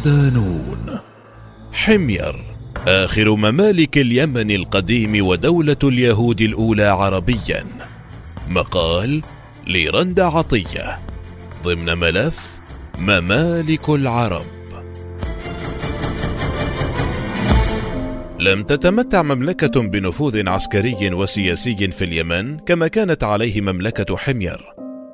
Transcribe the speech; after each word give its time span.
صدانون 0.00 0.98
حمير 1.72 2.44
آخر 2.88 3.34
ممالك 3.34 3.98
اليمن 3.98 4.50
القديم 4.50 5.26
ودولة 5.26 5.76
اليهود 5.84 6.40
الأولى 6.40 6.84
عربيا. 6.84 7.64
مقال 8.48 9.22
لرند 9.66 10.20
عطية 10.20 10.98
ضمن 11.64 11.98
ملف 11.98 12.60
ممالك 12.98 13.88
العرب. 13.88 14.46
لم 18.38 18.62
تتمتع 18.62 19.22
مملكة 19.22 19.80
بنفوذ 19.80 20.48
عسكري 20.48 21.14
وسياسي 21.14 21.90
في 21.90 22.04
اليمن 22.04 22.58
كما 22.58 22.88
كانت 22.88 23.24
عليه 23.24 23.60
مملكة 23.60 24.16
حمير. 24.16 24.60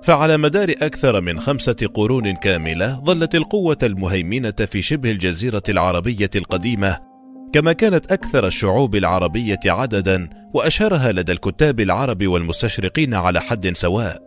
فعلى 0.07 0.37
مدار 0.37 0.71
أكثر 0.71 1.21
من 1.21 1.41
خمسة 1.41 1.77
قرون 1.95 2.35
كاملة 2.35 3.03
ظلت 3.05 3.35
القوة 3.35 3.79
المهيمنة 3.83 4.51
في 4.51 4.83
شبه 4.83 5.11
الجزيرة 5.11 5.63
العربية 5.69 6.31
القديمة 6.37 6.99
كما 7.53 7.73
كانت 7.73 8.13
أكثر 8.13 8.47
الشعوب 8.47 8.95
العربية 8.95 9.59
عددا 9.67 10.29
وأشهرها 10.55 11.13
لدى 11.13 11.33
الكتاب 11.33 11.81
العرب 11.81 12.27
والمستشرقين 12.27 13.15
على 13.15 13.41
حد 13.41 13.77
سواء. 13.77 14.23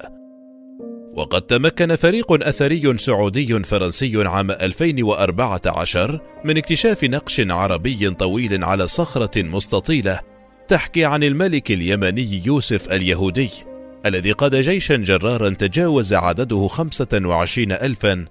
وقد 1.16 1.42
تمكن 1.42 1.96
فريق 1.96 2.48
أثري 2.48 2.98
سعودي 2.98 3.64
فرنسي 3.64 4.28
عام 4.28 4.52
2014 4.52 6.22
من 6.46 6.58
اكتشاف 6.58 7.04
نقش 7.04 7.42
عربي 7.50 8.10
طويل 8.10 8.64
على 8.64 8.88
صخرة 8.88 9.44
مستطيلة 9.44 10.20
تحكي 10.68 11.06
عن 11.06 11.24
الملك 11.24 11.72
اليمني 11.72 12.42
يوسف 12.46 12.92
اليهودي. 12.92 13.69
الذي 14.06 14.32
قاد 14.32 14.56
جيشا 14.56 14.96
جرارا 14.96 15.50
تجاوز 15.50 16.14
عدده 16.14 16.68
25 16.68 17.72
ألفا 17.72 18.26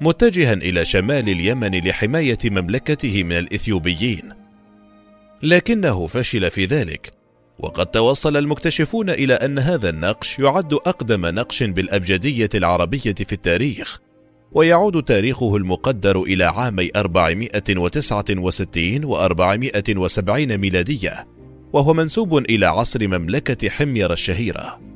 متجها 0.00 0.52
إلى 0.52 0.84
شمال 0.84 1.28
اليمن 1.28 1.88
لحماية 1.88 2.38
مملكته 2.44 3.24
من 3.24 3.38
الإثيوبيين. 3.38 4.32
لكنه 5.42 6.06
فشل 6.06 6.50
في 6.50 6.64
ذلك 6.64 7.12
وقد 7.58 7.86
توصل 7.86 8.36
المكتشفون 8.36 9.10
إلى 9.10 9.34
أن 9.34 9.58
هذا 9.58 9.88
النقش 9.88 10.38
يعد 10.38 10.72
أقدم 10.72 11.26
نقش 11.26 11.62
بالأبجدية 11.62 12.48
العربية 12.54 13.14
في 13.14 13.32
التاريخ 13.32 14.00
ويعود 14.52 15.02
تاريخه 15.02 15.56
المقدر 15.56 16.22
إلى 16.22 16.44
عامي 16.44 16.90
469 16.96 19.04
و 19.04 19.16
470 19.16 20.58
ميلادية 20.58 21.26
وهو 21.72 21.94
منسوب 21.94 22.38
إلى 22.38 22.66
عصر 22.66 23.08
مملكة 23.08 23.68
حمير 23.68 24.12
الشهيرة. 24.12 24.93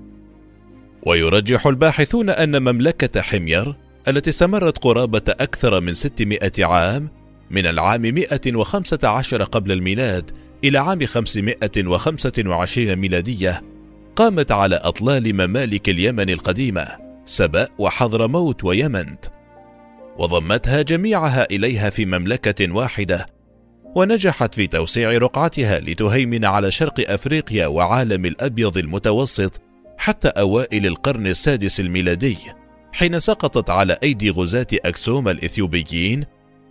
ويرجح 1.09 1.67
الباحثون 1.67 2.31
أن 2.31 2.62
مملكة 2.62 3.20
حمير 3.20 3.75
التي 4.09 4.31
استمرت 4.31 4.78
قرابة 4.78 5.23
أكثر 5.28 5.81
من 5.81 5.92
600 5.92 6.50
عام 6.61 7.09
من 7.50 7.67
العام 7.67 8.03
115 8.03 9.42
قبل 9.45 9.73
الميلاد 9.73 10.31
إلى 10.65 10.78
عام 10.78 11.06
525 11.06 12.97
ميلادية 12.97 13.62
قامت 14.17 14.53
على 14.53 14.77
أطلال 14.77 15.34
ممالك 15.34 15.89
اليمن 15.89 16.31
القديمة 16.31 16.87
سبأ 17.25 17.69
وحضرموت 17.78 18.65
ويمنت 18.65 19.25
وضمتها 20.19 20.83
جميعها 20.83 21.47
إليها 21.50 21.91
في 21.91 22.06
مملكة 22.06 22.72
واحدة 22.72 23.27
ونجحت 23.94 24.55
في 24.55 24.66
توسيع 24.66 25.11
رقعتها 25.11 25.81
لتهيمن 25.81 26.44
على 26.44 26.71
شرق 26.71 27.11
أفريقيا 27.11 27.66
وعالم 27.66 28.25
الأبيض 28.27 28.78
المتوسط 28.78 29.68
حتى 29.98 30.28
أوائل 30.28 30.86
القرن 30.86 31.26
السادس 31.26 31.81
الميلادي 31.81 32.36
حين 32.92 33.19
سقطت 33.19 33.70
على 33.70 33.98
أيدي 34.03 34.31
غزاة 34.31 34.66
أكسوم 34.72 35.28
الإثيوبيين 35.28 36.25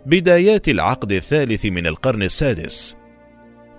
بدايات 0.06 0.68
العقد 0.68 1.12
الثالث 1.12 1.66
من 1.66 1.86
القرن 1.86 2.22
السادس. 2.22 2.96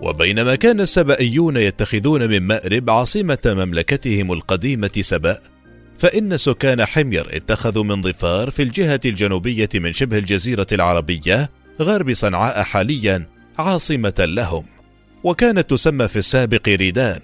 وبينما 0.02 0.54
كان 0.54 0.80
السبائيون 0.80 1.56
يتخذون 1.56 2.28
من 2.28 2.42
مأرب 2.42 2.90
عاصمة 2.90 3.38
مملكتهم 3.46 4.32
القديمة 4.32 4.90
سبأ 5.00 5.40
فإن 5.98 6.36
سكان 6.36 6.84
حمير 6.84 7.36
اتخذوا 7.36 7.84
من 7.84 8.02
ظفار 8.02 8.50
في 8.50 8.62
الجهة 8.62 9.00
الجنوبية 9.04 9.68
من 9.74 9.92
شبه 9.92 10.18
الجزيرة 10.18 10.66
العربية 10.72 11.50
غرب 11.80 12.12
صنعاء 12.12 12.62
حاليا 12.62 13.26
عاصمة 13.58 14.14
لهم 14.18 14.64
وكانت 15.24 15.70
تسمى 15.70 16.08
في 16.08 16.16
السابق 16.16 16.68
ريدان. 16.68 17.20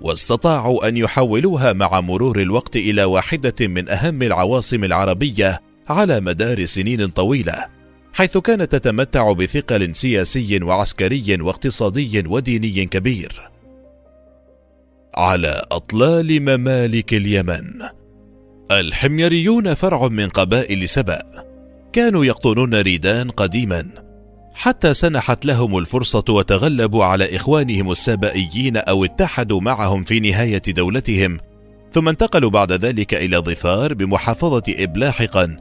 واستطاعوا 0.00 0.88
أن 0.88 0.96
يحولوها 0.96 1.72
مع 1.72 2.00
مرور 2.00 2.40
الوقت 2.40 2.76
إلى 2.76 3.04
واحدة 3.04 3.54
من 3.60 3.88
أهم 3.88 4.22
العواصم 4.22 4.84
العربية 4.84 5.62
على 5.88 6.20
مدار 6.20 6.64
سنين 6.64 7.08
طويلة 7.08 7.66
حيث 8.12 8.38
كانت 8.38 8.72
تتمتع 8.72 9.32
بثقل 9.32 9.94
سياسي 9.94 10.62
وعسكري 10.62 11.36
واقتصادي 11.40 12.24
وديني 12.26 12.86
كبير. 12.86 13.50
على 15.14 15.66
أطلال 15.70 16.40
ممالك 16.40 17.14
اليمن 17.14 17.64
الحميريون 18.70 19.74
فرع 19.74 20.08
من 20.08 20.28
قبائل 20.28 20.88
سبأ 20.88 21.22
كانوا 21.92 22.24
يقطنون 22.24 22.74
ريدان 22.74 23.30
قديما 23.30 24.05
حتى 24.56 24.94
سنحت 24.94 25.46
لهم 25.46 25.78
الفرصة 25.78 26.24
وتغلبوا 26.28 27.04
على 27.04 27.36
إخوانهم 27.36 27.90
السبائيين 27.90 28.76
أو 28.76 29.04
اتحدوا 29.04 29.60
معهم 29.60 30.04
في 30.04 30.20
نهاية 30.20 30.62
دولتهم 30.68 31.38
ثم 31.90 32.08
انتقلوا 32.08 32.50
بعد 32.50 32.72
ذلك 32.72 33.14
إلى 33.14 33.36
ظفار 33.36 33.94
بمحافظة 33.94 34.62
إبلاحقا 34.68 35.56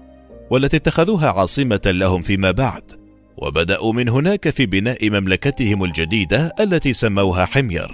والتي 0.51 0.77
اتخذوها 0.77 1.29
عاصمة 1.29 1.81
لهم 1.85 2.21
فيما 2.21 2.51
بعد 2.51 2.83
وبدأوا 3.37 3.93
من 3.93 4.09
هناك 4.09 4.49
في 4.49 4.65
بناء 4.65 5.09
مملكتهم 5.09 5.83
الجديدة 5.83 6.55
التي 6.59 6.93
سموها 6.93 7.45
حمير. 7.45 7.91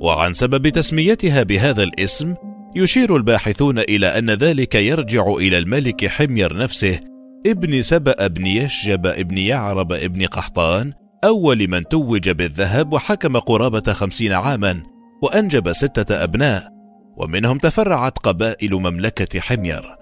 وعن 0.00 0.32
سبب 0.32 0.68
تسميتها 0.68 1.42
بهذا 1.42 1.82
الاسم 1.82 2.34
يشير 2.76 3.16
الباحثون 3.16 3.78
إلى 3.78 4.06
أن 4.06 4.30
ذلك 4.30 4.74
يرجع 4.74 5.28
إلى 5.28 5.58
الملك 5.58 6.06
حمير 6.06 6.56
نفسه 6.56 7.00
ابن 7.46 7.82
سبأ 7.82 8.26
بن 8.26 8.46
يشجب 8.46 9.06
ابن 9.06 9.38
يعرب 9.38 9.92
ابن 9.92 10.26
قحطان 10.26 10.92
أول 11.24 11.68
من 11.68 11.84
توج 11.88 12.30
بالذهب 12.30 12.92
وحكم 12.92 13.38
قرابة 13.38 13.92
خمسين 13.92 14.32
عاما 14.32 14.82
وأنجب 15.22 15.72
ستة 15.72 16.24
أبناء 16.24 16.68
ومنهم 17.16 17.58
تفرعت 17.58 18.18
قبائل 18.18 18.74
مملكة 18.74 19.40
حمير. 19.40 19.96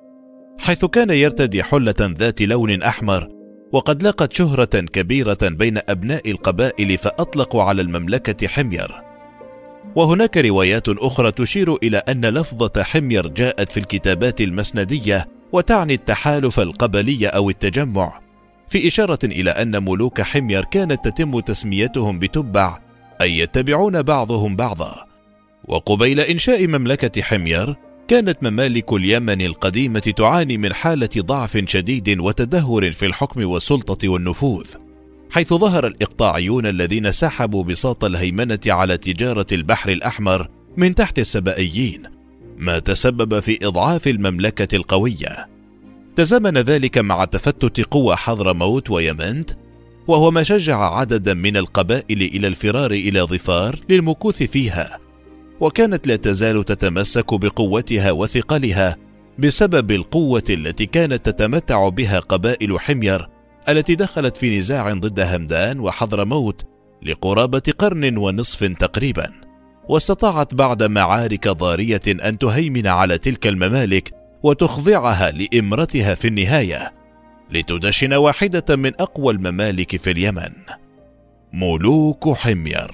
حيث 0.60 0.84
كان 0.84 1.10
يرتدي 1.10 1.62
حلة 1.62 1.94
ذات 2.00 2.42
لون 2.42 2.82
أحمر 2.82 3.28
وقد 3.72 4.02
لقت 4.02 4.32
شهرة 4.32 4.80
كبيرة 4.80 5.38
بين 5.42 5.78
أبناء 5.88 6.30
القبائل 6.30 6.98
فأطلقوا 6.98 7.62
على 7.62 7.82
المملكة 7.82 8.48
حمير. 8.48 9.02
وهناك 9.96 10.36
روايات 10.36 10.88
أخرى 10.88 11.32
تشير 11.32 11.74
إلى 11.74 11.96
أن 11.96 12.26
لفظة 12.26 12.82
حمير 12.82 13.26
جاءت 13.26 13.72
في 13.72 13.80
الكتابات 13.80 14.40
المسندية 14.40 15.33
وتعني 15.54 15.94
التحالف 15.94 16.60
القبلي 16.60 17.26
أو 17.26 17.50
التجمع 17.50 18.20
في 18.68 18.86
إشارة 18.86 19.18
إلى 19.24 19.50
أن 19.50 19.84
ملوك 19.84 20.20
حمير 20.20 20.64
كانت 20.64 21.08
تتم 21.08 21.40
تسميتهم 21.40 22.18
بتبع 22.18 22.78
أي 23.20 23.38
يتبعون 23.38 24.02
بعضهم 24.02 24.56
بعضا. 24.56 25.04
وقبيل 25.64 26.20
إنشاء 26.20 26.66
مملكة 26.66 27.22
حمير 27.22 27.76
كانت 28.08 28.42
ممالك 28.42 28.92
اليمن 28.92 29.40
القديمة 29.40 30.00
تعاني 30.00 30.56
من 30.58 30.72
حالة 30.72 31.08
ضعف 31.18 31.62
شديد 31.66 32.20
وتدهور 32.20 32.92
في 32.92 33.06
الحكم 33.06 33.44
والسلطة 33.44 34.08
والنفوذ، 34.08 34.66
حيث 35.30 35.54
ظهر 35.54 35.86
الإقطاعيون 35.86 36.66
الذين 36.66 37.12
سحبوا 37.12 37.64
بساط 37.64 38.04
الهيمنة 38.04 38.60
على 38.66 38.96
تجارة 38.96 39.46
البحر 39.52 39.90
الأحمر 39.90 40.48
من 40.76 40.94
تحت 40.94 41.18
السبائيين، 41.18 42.13
ما 42.58 42.78
تسبب 42.78 43.40
في 43.40 43.66
إضعاف 43.66 44.08
المملكة 44.08 44.76
القوية. 44.76 45.48
تزامن 46.16 46.58
ذلك 46.58 46.98
مع 46.98 47.24
تفتت 47.24 47.80
قوى 47.80 48.16
حضرموت 48.16 48.90
ويمنت، 48.90 49.50
وهو 50.06 50.30
ما 50.30 50.42
شجع 50.42 50.96
عددا 50.98 51.34
من 51.34 51.56
القبائل 51.56 52.22
إلى 52.22 52.46
الفرار 52.46 52.90
إلى 52.90 53.20
ظفار 53.20 53.80
للمكوث 53.88 54.42
فيها. 54.42 54.98
وكانت 55.60 56.06
لا 56.06 56.16
تزال 56.16 56.64
تتمسك 56.64 57.34
بقوتها 57.34 58.10
وثقلها 58.10 58.96
بسبب 59.38 59.90
القوة 59.90 60.44
التي 60.50 60.86
كانت 60.86 61.26
تتمتع 61.30 61.88
بها 61.88 62.20
قبائل 62.20 62.80
حمير 62.80 63.28
التي 63.68 63.94
دخلت 63.94 64.36
في 64.36 64.58
نزاع 64.58 64.92
ضد 64.92 65.20
همدان 65.20 65.80
وحضرموت 65.80 66.62
لقرابة 67.02 67.62
قرن 67.78 68.16
ونصف 68.16 68.64
تقريبا 68.64 69.43
واستطاعت 69.88 70.54
بعد 70.54 70.82
معارك 70.82 71.48
ضارية 71.48 72.02
أن 72.08 72.38
تهيمن 72.38 72.86
على 72.86 73.18
تلك 73.18 73.46
الممالك 73.46 74.10
وتخضعها 74.42 75.30
لإمرتها 75.30 76.14
في 76.14 76.28
النهاية 76.28 76.92
لتدشن 77.50 78.14
واحدة 78.14 78.76
من 78.76 78.92
أقوى 79.00 79.32
الممالك 79.32 79.96
في 79.96 80.10
اليمن. 80.10 80.52
ملوك 81.52 82.28
حمير. 82.28 82.90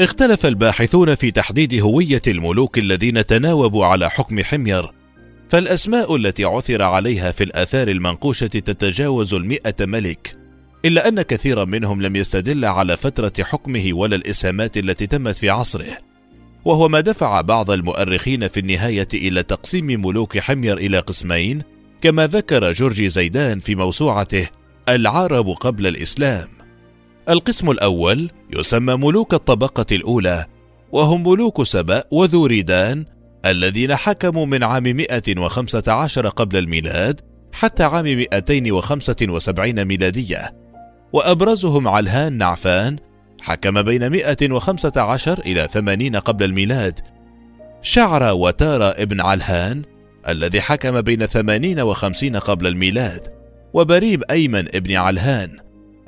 اختلف 0.00 0.46
الباحثون 0.46 1.14
في 1.14 1.30
تحديد 1.30 1.74
هوية 1.74 2.22
الملوك 2.26 2.78
الذين 2.78 3.26
تناوبوا 3.26 3.86
على 3.86 4.10
حكم 4.10 4.42
حمير 4.44 4.90
فالأسماء 5.48 6.16
التي 6.16 6.44
عثر 6.44 6.82
عليها 6.82 7.30
في 7.30 7.44
الآثار 7.44 7.88
المنقوشة 7.88 8.46
تتجاوز 8.46 9.34
المئة 9.34 9.74
ملك. 9.80 10.39
إلا 10.84 11.08
أن 11.08 11.22
كثيرا 11.22 11.64
منهم 11.64 12.02
لم 12.02 12.16
يستدل 12.16 12.64
على 12.64 12.96
فترة 12.96 13.32
حكمه 13.40 13.90
ولا 13.92 14.16
الإسهامات 14.16 14.76
التي 14.76 15.06
تمت 15.06 15.36
في 15.36 15.50
عصره. 15.50 15.98
وهو 16.64 16.88
ما 16.88 17.00
دفع 17.00 17.40
بعض 17.40 17.70
المؤرخين 17.70 18.48
في 18.48 18.60
النهاية 18.60 19.08
إلى 19.14 19.42
تقسيم 19.42 19.86
ملوك 19.86 20.38
حمير 20.38 20.78
إلى 20.78 20.98
قسمين 20.98 21.62
كما 22.00 22.26
ذكر 22.26 22.72
جورجي 22.72 23.08
زيدان 23.08 23.60
في 23.60 23.74
موسوعته 23.74 24.48
العرب 24.88 25.48
قبل 25.48 25.86
الإسلام. 25.86 26.48
القسم 27.28 27.70
الأول 27.70 28.30
يسمى 28.50 28.94
ملوك 28.94 29.34
الطبقة 29.34 29.86
الأولى 29.92 30.46
وهم 30.92 31.28
ملوك 31.28 31.62
سبأ 31.62 32.04
وذوريدان 32.10 33.04
الذين 33.46 33.96
حكموا 33.96 34.46
من 34.46 34.64
عام 34.64 34.82
115 34.82 36.28
قبل 36.28 36.56
الميلاد 36.56 37.20
حتى 37.52 37.82
عام 37.82 38.04
275 38.04 39.84
ميلادية. 39.84 40.69
وأبرزهم 41.12 41.88
علهان 41.88 42.32
نعفان 42.38 42.96
حكم 43.40 43.82
بين 43.82 44.10
115 44.10 45.38
إلى 45.38 45.68
80 45.68 46.16
قبل 46.16 46.44
الميلاد. 46.44 47.00
شعر 47.82 48.32
وتارا 48.32 49.02
ابن 49.02 49.20
علهان 49.20 49.82
الذي 50.28 50.60
حكم 50.60 51.00
بين 51.00 51.26
80 51.26 51.80
و 51.80 51.92
50 51.92 52.36
قبل 52.36 52.66
الميلاد 52.66 53.28
وبريب 53.74 54.22
أيمن 54.30 54.68
ابن 54.76 54.96
علهان 54.96 55.56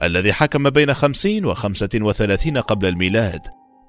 الذي 0.02 0.32
حكم 0.32 0.70
بين 0.70 0.94
50 0.94 1.44
و 1.44 1.55
35 1.55 2.58
قبل 2.58 2.88
الميلاد 2.88 3.40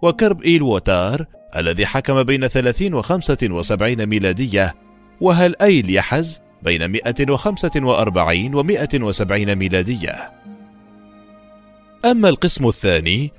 وكرب 0.02 0.42
إيل 0.42 0.62
وتار 0.62 1.26
الذي 1.56 1.86
حكم 1.86 2.24
بين 2.24 2.48
30 2.48 2.94
و 2.94 3.02
75 3.02 4.06
ميلادية 4.06 4.76
وهل 5.22 5.56
أيل 5.62 5.96
يحز 5.96 6.42
بين 6.64 6.88
145 6.88 8.56
و 8.56 8.64
170 8.64 9.56
ميلادية. 9.56 10.43
أما 12.06 12.30
القسم 12.30 12.68
الثاني 12.68 13.32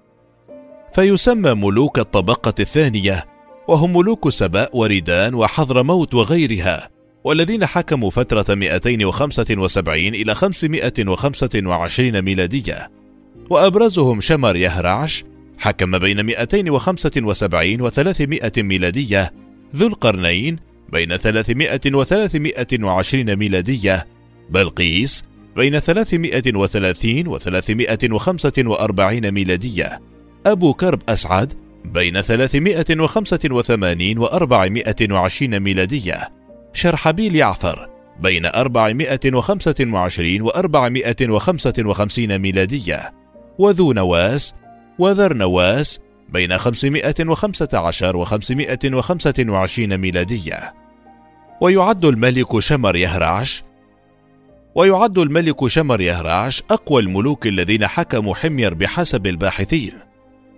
فيسمى 0.94 1.54
ملوك 1.54 1.98
الطبقة 1.98 2.54
الثانية 2.60 3.24
وهم 3.68 3.96
ملوك 3.96 4.28
سبأ 4.28 4.68
وريدان 4.72 5.34
وحضرموت 5.34 6.14
وغيرها 6.14 6.90
والذين 7.24 7.66
حكموا 7.66 8.10
فترة 8.10 8.54
275 8.54 9.98
إلى 9.98 10.34
525 10.34 12.22
ميلادية. 12.22 12.90
وأبرزهم 13.50 14.20
شمر 14.20 14.56
يهرعش 14.56 15.24
حكم 15.58 15.98
بين 15.98 16.22
275 16.22 17.80
و 17.80 17.88
300 17.88 18.52
ميلادية 18.56 19.32
ذو 19.76 19.86
القرنين 19.86 20.58
بين 20.92 21.16
300 21.16 21.80
و 21.94 22.04
320 22.04 23.36
ميلادية 23.36 24.06
بلقيس 24.50 25.24
بين 25.56 25.80
330 25.80 27.28
و 27.28 27.38
345 27.38 29.30
ميلادية. 29.30 30.00
أبو 30.46 30.74
كرب 30.74 31.02
أسعد 31.08 31.52
بين 31.84 32.20
385 32.20 34.18
و 34.18 34.24
420 34.24 35.60
ميلادية. 35.60 36.28
شرحبيل 36.72 37.36
يعفر 37.36 37.88
بين 38.20 38.46
425 38.46 40.42
و 40.42 40.48
455 40.48 42.38
ميلادية. 42.38 43.12
وذو 43.58 43.92
نواس 43.92 44.54
وذر 44.98 45.34
نواس 45.34 46.00
بين 46.28 46.58
515 46.58 48.16
و 48.16 48.24
525 48.24 49.98
ميلادية. 49.98 50.74
ويعد 51.60 52.04
الملك 52.04 52.58
شمر 52.58 52.96
يهرعش 52.96 53.64
ويعد 54.74 55.18
الملك 55.18 55.66
شمر 55.66 56.00
يهرعش 56.00 56.62
أقوى 56.70 57.02
الملوك 57.02 57.46
الذين 57.46 57.86
حكموا 57.86 58.34
حمير 58.34 58.74
بحسب 58.74 59.26
الباحثين. 59.26 59.92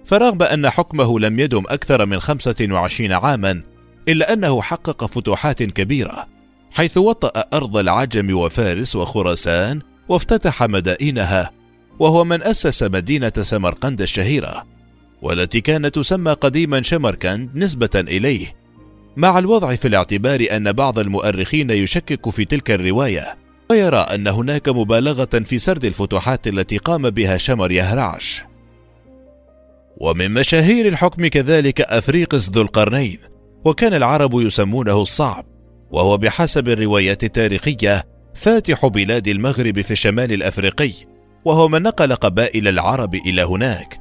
فرغم 0.05 0.43
أن 0.43 0.71
حكمه 0.71 1.21
لم 1.21 1.39
يدم 1.41 1.63
أكثر 1.69 2.07
من 2.07 2.21
25 2.21 3.13
عاما 3.13 3.63
إلا 4.09 4.33
أنه 4.33 4.63
حقق 4.63 5.05
فتوحات 5.05 5.63
كبيرة 5.63 6.27
حيث 6.71 6.99
وطأ 6.99 7.45
أرض 7.53 7.77
العجم 7.77 8.37
وفارس 8.37 8.97
وخراسان 8.97 9.81
وافتتح 10.09 10.62
مدائنها 10.62 11.51
وهو 11.99 12.25
من 12.25 12.43
أسس 12.43 12.83
مدينة 12.83 13.33
سمرقند 13.41 14.01
الشهيرة 14.01 14.67
والتي 15.23 15.61
كانت 15.61 15.95
تسمى 15.95 16.33
قديما 16.33 16.83
شمركند 16.83 17.51
نسبة 17.55 17.91
إليه. 17.95 18.55
مع 19.17 19.39
الوضع 19.39 19.75
في 19.75 19.89
الاعتبار 19.89 20.47
أن 20.51 20.73
بعض 20.73 20.99
المؤرخين 20.99 21.71
يشكك 21.71 22.31
في 22.31 22.45
تلك 22.45 22.71
الرواية 22.71 23.46
ويرى 23.71 23.99
أن 23.99 24.29
هناك 24.29 24.69
مبالغة 24.69 25.43
في 25.45 25.59
سرد 25.59 25.85
الفتوحات 25.85 26.47
التي 26.47 26.79
قام 26.79 27.11
بها 27.11 27.37
شمر 27.37 27.71
يهرعش 27.73 28.45
ومن 29.97 30.31
مشاهير 30.31 30.89
الحكم 30.89 31.27
كذلك 31.27 31.81
أفريقس 31.81 32.51
ذو 32.51 32.63
القرنين 32.63 33.19
وكان 33.65 33.95
العرب 33.95 34.41
يسمونه 34.41 35.03
الصعب 35.03 35.45
وهو 35.91 36.17
بحسب 36.17 36.69
الروايات 36.69 37.25
التاريخية 37.25 38.07
فاتح 38.35 38.87
بلاد 38.87 39.29
المغرب 39.29 39.81
في 39.81 39.91
الشمال 39.91 40.33
الأفريقي 40.33 40.93
وهو 41.45 41.69
من 41.69 41.83
نقل 41.83 42.15
قبائل 42.15 42.69
العرب 42.69 43.15
إلى 43.15 43.43
هناك. 43.43 44.01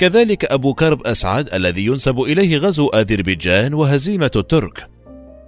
كذلك 0.00 0.44
أبو 0.44 0.74
كرب 0.74 1.06
أسعد 1.06 1.54
الذي 1.54 1.86
ينسب 1.86 2.20
إليه 2.20 2.56
غزو 2.56 2.88
أذربيجان 2.88 3.74
وهزيمة 3.74 4.30
الترك 4.36 4.88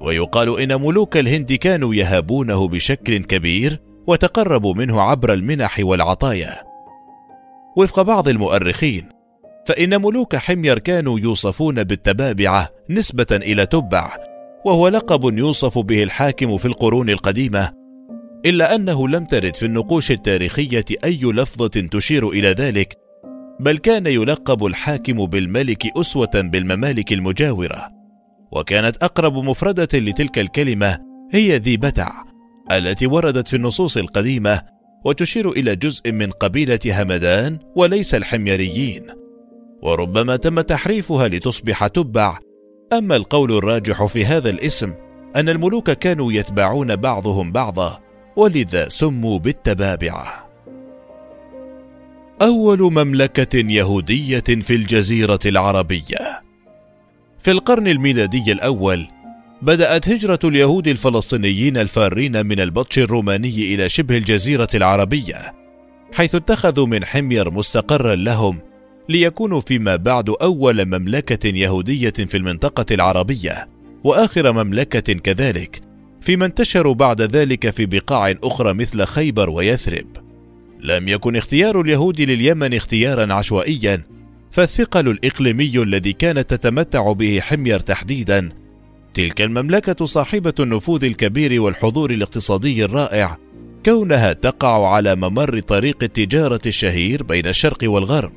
ويقال 0.02 0.60
إن 0.60 0.82
ملوك 0.82 1.16
الهند 1.16 1.52
كانوا 1.52 1.94
يهابونه 1.94 2.68
بشكل 2.68 3.18
كبير 3.18 3.80
وتقربوا 4.06 4.74
منه 4.74 5.00
عبر 5.00 5.32
المنح 5.32 5.80
والعطايا. 5.80 6.54
وفق 7.76 8.02
بعض 8.02 8.28
المؤرخين 8.28 9.08
فإن 9.66 10.02
ملوك 10.02 10.36
حمير 10.36 10.78
كانوا 10.78 11.18
يوصفون 11.18 11.84
بالتبابعة 11.84 12.68
نسبة 12.90 13.26
إلى 13.32 13.66
تبع 13.66 14.16
وهو 14.64 14.88
لقب 14.88 15.38
يوصف 15.38 15.78
به 15.78 16.02
الحاكم 16.02 16.56
في 16.56 16.66
القرون 16.66 17.10
القديمة 17.10 17.72
إلا 18.46 18.74
أنه 18.74 19.08
لم 19.08 19.24
ترد 19.24 19.56
في 19.56 19.66
النقوش 19.66 20.10
التاريخية 20.10 20.84
أي 21.04 21.20
لفظة 21.22 21.88
تشير 21.90 22.28
إلى 22.28 22.48
ذلك 22.48 22.96
بل 23.60 23.78
كان 23.78 24.06
يلقب 24.06 24.66
الحاكم 24.66 25.26
بالملك 25.26 25.98
أسوة 25.98 26.30
بالممالك 26.34 27.12
المجاورة. 27.12 28.01
وكانت 28.52 28.96
أقرب 28.96 29.34
مفردة 29.34 29.88
لتلك 29.98 30.38
الكلمة 30.38 30.98
هي 31.32 31.56
ذي 31.56 31.76
بتع 31.76 32.24
التي 32.72 33.06
وردت 33.06 33.48
في 33.48 33.56
النصوص 33.56 33.96
القديمة 33.96 34.62
وتشير 35.04 35.50
إلى 35.50 35.76
جزء 35.76 36.12
من 36.12 36.30
قبيلة 36.30 36.80
همدان 36.86 37.58
وليس 37.76 38.14
الحميريين 38.14 39.06
وربما 39.82 40.36
تم 40.36 40.60
تحريفها 40.60 41.28
لتصبح 41.28 41.86
تبع 41.86 42.38
أما 42.92 43.16
القول 43.16 43.52
الراجح 43.52 44.04
في 44.04 44.24
هذا 44.24 44.50
الاسم 44.50 44.94
أن 45.36 45.48
الملوك 45.48 45.90
كانوا 45.90 46.32
يتبعون 46.32 46.96
بعضهم 46.96 47.52
بعضا 47.52 47.98
ولذا 48.36 48.88
سموا 48.88 49.38
بالتبابعة. 49.38 50.48
أول 52.42 52.80
مملكة 52.80 53.58
يهودية 53.58 54.40
في 54.40 54.74
الجزيرة 54.74 55.38
العربية. 55.46 56.42
في 57.42 57.50
القرن 57.50 57.88
الميلادي 57.88 58.52
الأول 58.52 59.06
بدأت 59.62 60.08
هجرة 60.08 60.38
اليهود 60.44 60.88
الفلسطينيين 60.88 61.76
الفارين 61.76 62.46
من 62.46 62.60
البطش 62.60 62.98
الروماني 62.98 63.74
إلى 63.74 63.88
شبه 63.88 64.16
الجزيرة 64.16 64.68
العربية، 64.74 65.54
حيث 66.14 66.34
اتخذوا 66.34 66.86
من 66.86 67.04
حمير 67.04 67.50
مستقرا 67.50 68.14
لهم 68.14 68.58
ليكونوا 69.08 69.60
فيما 69.60 69.96
بعد 69.96 70.30
أول 70.42 70.86
مملكة 70.86 71.48
يهودية 71.48 72.10
في 72.10 72.36
المنطقة 72.36 72.94
العربية، 72.94 73.68
وآخر 74.04 74.52
مملكة 74.52 75.12
كذلك، 75.12 75.80
فيما 76.20 76.46
انتشروا 76.46 76.94
بعد 76.94 77.22
ذلك 77.22 77.70
في 77.70 77.86
بقاع 77.86 78.34
أخرى 78.44 78.74
مثل 78.74 79.04
خيبر 79.04 79.50
ويثرب. 79.50 80.06
لم 80.80 81.08
يكن 81.08 81.36
اختيار 81.36 81.80
اليهود 81.80 82.20
لليمن 82.20 82.74
اختيارا 82.74 83.34
عشوائيا، 83.34 84.02
فالثقل 84.52 85.08
الإقليمي 85.08 85.82
الذي 85.82 86.12
كانت 86.12 86.54
تتمتع 86.54 87.12
به 87.12 87.40
حمير 87.40 87.80
تحديدا، 87.80 88.48
تلك 89.14 89.40
المملكة 89.40 90.04
صاحبة 90.04 90.54
النفوذ 90.60 91.04
الكبير 91.04 91.62
والحضور 91.62 92.10
الاقتصادي 92.10 92.84
الرائع، 92.84 93.38
كونها 93.84 94.32
تقع 94.32 94.94
على 94.94 95.16
ممر 95.16 95.60
طريق 95.60 96.02
التجارة 96.02 96.60
الشهير 96.66 97.22
بين 97.22 97.46
الشرق 97.46 97.78
والغرب. 97.82 98.32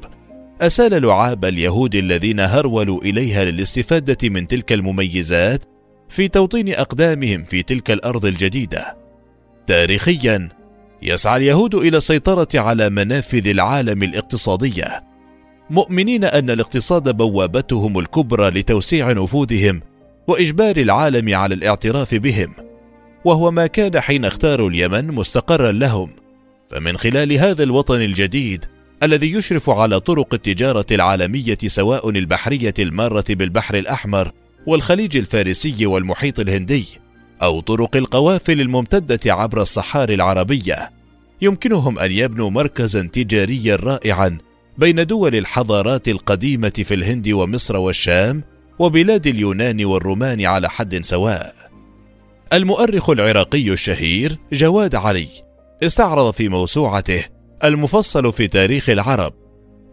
أسال 0.62 1.02
لعاب 1.02 1.46
اليهود 1.46 1.96
الذين 1.96 2.40
هرولوا 2.40 3.02
إليها 3.02 3.46
للاستفادة 3.46 4.30
من 4.30 4.48
تلك 4.48 4.74
المميزات 4.74 5.66
في 6.10 6.28
توطين 6.28 6.74
أقدامهم 6.74 7.44
في 7.44 7.64
تلك 7.64 7.92
الأرض 7.92 8.26
الجديدة. 8.26 8.98
تاريخيا 9.68 10.50
يسعى 11.02 11.38
اليهود 11.38 11.76
إلى 11.76 11.98
السيطرة 11.98 12.48
على 12.56 12.90
منافذ 12.90 13.48
العالم 13.48 14.04
الاقتصادية. 14.04 15.15
مؤمنين 15.70 16.24
أن 16.24 16.50
الاقتصاد 16.50 17.18
بوابتهم 17.18 18.00
الكبرى 18.00 18.50
لتوسيع 18.50 19.12
نفوذهم 19.12 19.82
وإجبار 20.28 20.78
العالم 20.78 21.36
على 21.36 21.56
الاعتراف 21.56 22.16
بهم 22.16 22.54
وهو 23.26 23.52
ما 23.52 23.68
كان 23.68 24.00
حين 24.00 24.26
اختاروا 24.26 24.70
اليمن 24.70 25.08
مستقرا 25.08 25.72
لهم. 25.72 26.10
فمن 26.70 26.98
خلال 26.98 27.34
هذا 27.34 27.64
الوطن 27.64 28.02
الجديد 28.02 28.66
الذي 29.04 29.32
يشرف 29.32 29.70
على 29.70 30.00
طرق 30.00 30.34
التجارة 30.34 30.86
العالمية 30.92 31.58
سواء 31.66 32.10
البحرية 32.10 32.74
المارة 32.80 33.26
بالبحر 33.30 33.76
الأحمر 33.76 34.32
والخليج 34.68 35.18
الفارسي 35.18 35.86
والمحيط 35.86 36.40
الهندي 36.40 36.86
أو 37.44 37.60
طرق 37.60 37.98
القوافل 37.98 38.62
الممتدة 38.62 39.34
عبر 39.34 39.62
الصحاري 39.62 40.14
العربية 40.14 40.92
يمكنهم 41.42 42.00
أن 42.00 42.12
يبنوا 42.12 42.50
مركزا 42.50 43.02
تجاريا 43.02 43.76
رائعا 43.76 44.38
بين 44.78 45.06
دول 45.06 45.36
الحضارات 45.36 46.08
القديمة 46.08 46.74
في 46.84 46.94
الهند 46.94 47.30
ومصر 47.30 47.78
والشام 47.78 48.44
وبلاد 48.80 49.28
اليونان 49.28 49.86
والرومان 49.86 50.46
على 50.46 50.70
حد 50.70 51.06
سواء. 51.06 51.56
المؤرخ 52.54 53.10
العراقي 53.10 53.70
الشهير 53.70 54.38
جواد 54.54 54.96
علي 54.96 55.28
استعرض 55.84 56.34
في 56.34 56.50
موسوعته 56.50 57.24
المفصل 57.64 58.32
في 58.32 58.48
تاريخ 58.48 58.90
العرب 58.90 59.34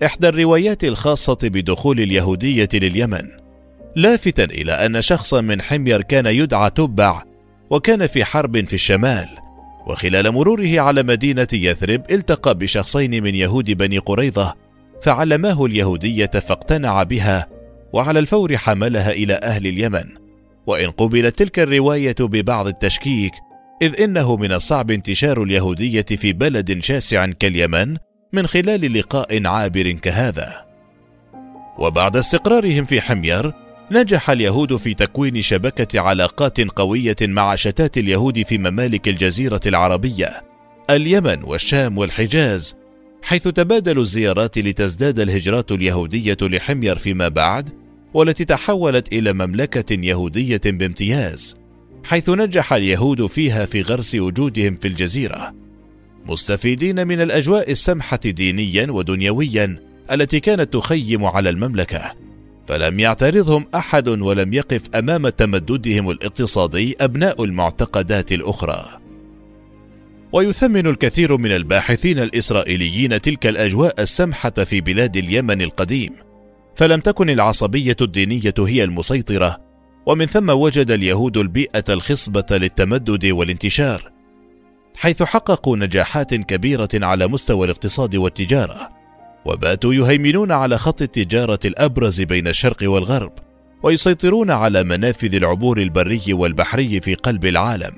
إحدى 0.04 0.28
الروايات 0.28 0.84
الخاصة 0.84 1.38
بدخول 1.42 2.00
اليهودية 2.00 2.68
لليمن 2.74 3.28
لافتا 3.96 4.44
إلى 4.44 4.72
أن 4.72 5.00
شخصا 5.00 5.40
من 5.40 5.62
حمير 5.62 6.02
كان 6.02 6.26
يدعى 6.26 6.70
تبع 6.70 7.22
وكان 7.70 8.06
في 8.06 8.24
حرب 8.24 8.66
في 8.66 8.74
الشمال 8.74 9.28
وخلال 9.86 10.32
مروره 10.32 10.80
على 10.80 11.02
مدينة 11.02 11.48
يثرب 11.52 12.02
التقى 12.10 12.54
بشخصين 12.54 13.22
من 13.22 13.34
يهود 13.34 13.70
بني 13.70 13.98
قريظة 13.98 14.54
فعلماه 15.02 15.64
اليهودية 15.64 16.26
فاقتنع 16.26 17.02
بها 17.02 17.49
وعلى 17.92 18.18
الفور 18.18 18.56
حملها 18.56 19.11
إلى 19.11 19.35
أهل 19.35 19.66
اليمن. 19.66 20.04
وإن 20.66 20.90
قبلت 20.90 21.38
تلك 21.38 21.59
الرواية 21.59 22.14
ببعض 22.21 22.66
التشكيك 22.66 23.32
إذ 23.82 24.00
إنه 24.00 24.37
من 24.37 24.52
الصعب 24.52 24.90
انتشار 24.90 25.42
اليهودية 25.42 26.02
في 26.02 26.32
بلد 26.32 26.82
شاسع 26.82 27.26
كاليمن 27.26 27.97
من 28.32 28.47
خلال 28.47 28.99
لقاء 28.99 29.47
عابر 29.47 29.90
كهذا. 29.92 30.66
وبعد 31.78 32.16
استقرارهم 32.16 32.85
في 32.85 33.00
حمير 33.00 33.52
نجح 33.90 34.30
اليهود 34.30 34.76
في 34.76 34.94
تكوين 34.94 35.40
شبكة 35.40 36.00
علاقات 36.00 36.61
قوية 36.61 37.16
مع 37.23 37.54
شتات 37.54 37.99
اليهود 37.99 38.42
في 38.42 38.59
ممالك 38.59 39.09
الجزيرة 39.09 39.61
العربية 39.66 40.42
اليمن 40.90 41.44
والشام 41.44 41.99
والحجاز 41.99 42.81
حيث 43.23 43.49
تبادلوا 43.49 44.02
الزيارات 44.02 44.59
لتزداد 44.59 45.19
الهجرات 45.19 45.73
اليهودية 45.73 46.37
لحمير 46.43 46.99
فيما 46.99 47.29
بعد 47.29 47.69
والتي 48.14 48.45
تحولت 48.45 49.12
إلى 49.12 49.33
مملكة 49.33 49.95
يهودية 49.95 50.61
بامتياز 50.64 51.57
حيث 52.05 52.31
نجح 52.31 52.73
اليهود 52.73 53.26
فيها 53.26 53.67
في 53.67 53.83
غرس 53.83 54.14
وجودهم 54.14 54.75
في 54.75 54.88
الجزيرة. 54.88 55.55
مستفيدين 56.26 57.07
من 57.07 57.21
الأجواء 57.21 57.71
السمحة 57.71 58.21
دينيا 58.25 58.91
ودنيويا 58.91 59.83
التي 60.12 60.41
كانت 60.41 60.73
تخيم 60.73 61.25
على 61.25 61.50
المملكة 61.50 62.12
فلم 62.67 63.00
يعترضهم 63.00 63.67
أحد 63.75 64.09
ولم 64.09 64.52
يقف 64.52 64.83
أمام 64.95 65.29
تمددهم 65.29 66.11
الاقتصادي 66.11 66.97
أبناء 67.00 67.45
المعتقدات 67.45 68.33
الأخرى. 68.33 69.01
ويثمن 70.32 70.86
الكثير 70.86 71.36
من 71.36 71.52
الباحثين 71.52 72.18
الإسرائيليين 72.18 73.20
تلك 73.20 73.46
الأجواء 73.46 74.00
السمحة 74.00 74.50
في 74.50 74.80
بلاد 74.80 75.16
اليمن 75.16 75.62
القديم. 75.62 76.10
فلم 76.76 77.00
تكن 77.00 77.30
العصبية 77.30 77.96
الدينية 78.00 78.54
هي 78.58 78.84
المسيطرة 78.84 79.58
ومن 80.06 80.26
ثم 80.26 80.50
وجد 80.50 80.90
اليهود 80.90 81.36
البيئة 81.36 81.84
الخصبة 81.88 82.46
للتمدد 82.50 83.26
والانتشار 83.26 84.12
حيث 84.96 85.22
حققوا 85.22 85.76
نجاحات 85.76 86.34
كبيرة 86.34 86.88
على 86.94 87.26
مستوى 87.26 87.64
الاقتصاد 87.64 88.16
والتجارة 88.16 88.88
وباتوا 89.44 89.94
يهيمنون 89.94 90.52
على 90.52 90.78
خط 90.78 91.02
التجارة 91.02 91.58
الأبرز 91.64 92.22
بين 92.22 92.48
الشرق 92.48 92.76
والغرب 92.82 93.32
ويسيطرون 93.82 94.50
على 94.50 94.84
منافذ 94.84 95.34
العبور 95.34 95.80
البري 95.80 96.22
والبحري 96.28 97.00
في 97.00 97.14
قلب 97.14 97.44
العالم. 97.44 97.92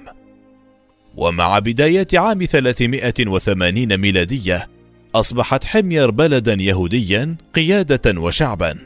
ومع 1.16 1.58
بدايات 1.58 2.14
عام 2.14 2.44
380 2.44 3.96
ميلادية 3.96 4.68
أصبحت 5.14 5.64
حمير 5.64 6.10
بلدا 6.10 6.54
يهوديا 6.60 7.36
قيادة 7.54 8.20
وشعبا. 8.20 8.76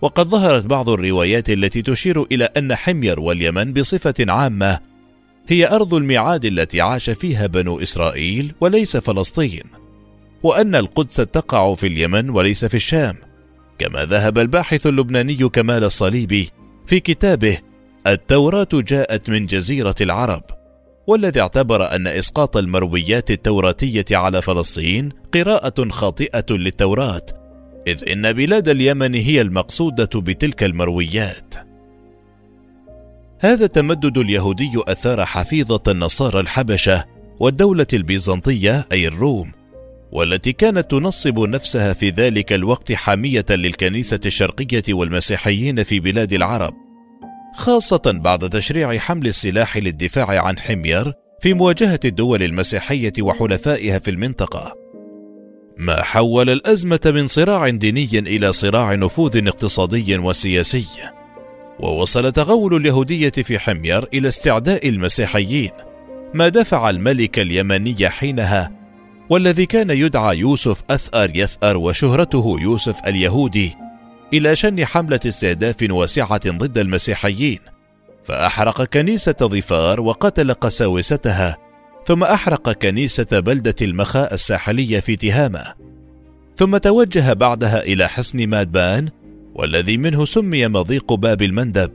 وقد 0.00 0.28
ظهرت 0.28 0.66
بعض 0.66 0.88
الروايات 0.88 1.50
التي 1.50 1.82
تشير 1.82 2.22
إلى 2.22 2.44
أن 2.44 2.74
حمير 2.74 3.20
واليمن 3.20 3.72
بصفة 3.72 4.14
عامة 4.20 4.78
هي 5.48 5.68
أرض 5.68 5.94
الميعاد 5.94 6.44
التي 6.44 6.80
عاش 6.80 7.10
فيها 7.10 7.46
بنو 7.46 7.80
إسرائيل 7.80 8.54
وليس 8.60 8.96
فلسطين 8.96 9.62
وأن 10.42 10.74
القدس 10.74 11.16
تقع 11.16 11.74
في 11.74 11.86
اليمن 11.86 12.30
وليس 12.30 12.64
في 12.64 12.74
الشام. 12.74 13.16
كما 13.78 14.04
ذهب 14.04 14.38
الباحث 14.38 14.86
اللبناني 14.86 15.48
كمال 15.48 15.84
الصليبي 15.84 16.50
في 16.86 17.00
كتابه 17.00 17.58
التوراة 18.06 18.68
جاءت 18.72 19.30
من 19.30 19.46
جزيرة 19.46 19.94
العرب 20.00 20.42
والذي 21.06 21.40
اعتبر 21.40 21.94
أن 21.94 22.06
إسقاط 22.06 22.56
المرويات 22.56 23.30
التوراتية 23.30 24.04
على 24.10 24.42
فلسطين 24.42 25.08
قراءة 25.34 25.88
خاطئة 25.88 26.46
للتوراة 26.50 27.26
إذ 27.86 28.10
إن 28.10 28.32
بلاد 28.32 28.68
اليمن 28.68 29.14
هي 29.14 29.40
المقصودة 29.40 30.08
بتلك 30.14 30.64
المرويات. 30.64 31.54
هذا 33.38 33.64
التمدد 33.64 34.18
اليهودي 34.18 34.70
أثار 34.76 35.24
حفيظة 35.24 35.82
النصارى 35.88 36.40
الحبشة 36.40 37.04
والدولة 37.38 37.86
البيزنطية 37.92 38.86
أي 38.92 39.08
الروم، 39.08 39.52
والتي 40.12 40.52
كانت 40.52 40.90
تنصب 40.90 41.38
نفسها 41.38 41.92
في 41.92 42.10
ذلك 42.10 42.52
الوقت 42.52 42.92
حامية 42.92 43.46
للكنيسة 43.50 44.20
الشرقية 44.26 44.82
والمسيحيين 44.88 45.82
في 45.82 46.00
بلاد 46.00 46.32
العرب، 46.32 46.74
خاصة 47.54 48.02
بعد 48.06 48.50
تشريع 48.50 48.98
حمل 48.98 49.26
السلاح 49.26 49.76
للدفاع 49.76 50.44
عن 50.44 50.58
حمير 50.58 51.12
في 51.40 51.54
مواجهة 51.54 52.00
الدول 52.04 52.42
المسيحية 52.42 53.12
وحلفائها 53.20 53.98
في 53.98 54.10
المنطقة. 54.10 54.76
ما 55.76 56.02
حول 56.02 56.50
الأزمة 56.50 57.00
من 57.06 57.26
صراع 57.26 57.68
ديني 57.68 58.08
إلى 58.12 58.52
صراع 58.52 58.94
نفوذ 58.94 59.46
اقتصادي 59.48 60.18
وسياسي. 60.18 60.86
ووصل 61.80 62.32
تغول 62.32 62.76
اليهودية 62.76 63.30
في 63.30 63.58
حمير 63.58 64.08
إلى 64.14 64.28
استعداء 64.28 64.88
المسيحيين، 64.88 65.70
ما 66.34 66.48
دفع 66.48 66.90
الملك 66.90 67.38
اليمني 67.38 68.08
حينها 68.08 68.80
والذي 69.30 69.66
كان 69.66 69.90
يدعى 69.90 70.38
يوسف 70.38 70.82
أثأر 70.90 71.30
يثأر 71.34 71.76
وشهرته 71.76 72.56
يوسف 72.60 72.96
اليهودي 73.06 73.76
إلى 74.32 74.56
شن 74.56 74.84
حملة 74.84 75.20
استهداف 75.26 75.76
واسعة 75.90 76.50
ضد 76.50 76.78
المسيحيين، 76.78 77.58
فأحرق 78.24 78.82
كنيسة 78.82 79.36
ظفار 79.42 80.00
وقتل 80.00 80.54
قساوستها، 80.54 81.58
ثم 82.06 82.22
أحرق 82.22 82.72
كنيسة 82.72 83.40
بلدة 83.40 83.74
المخاء 83.82 84.34
الساحلية 84.34 85.00
في 85.00 85.16
تهامة، 85.16 85.74
ثم 86.56 86.76
توجه 86.76 87.32
بعدها 87.32 87.82
إلى 87.82 88.08
حصن 88.08 88.46
مادبان، 88.46 89.08
والذي 89.54 89.96
منه 89.96 90.24
سمي 90.24 90.68
مضيق 90.68 91.12
باب 91.12 91.42
المندب، 91.42 91.90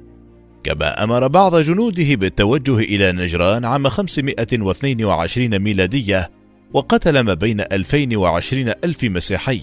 كما 0.64 1.04
أمر 1.04 1.28
بعض 1.28 1.56
جنوده 1.56 2.16
بالتوجه 2.16 2.80
إلى 2.80 3.12
نجران 3.12 3.66
عام 3.66 3.88
522 3.88 5.60
ميلادية، 5.60 6.32
وقتل 6.74 7.20
ما 7.20 7.34
بين 7.34 7.62
2020 7.62 8.74
ألف 8.84 9.04
مسيحي. 9.04 9.62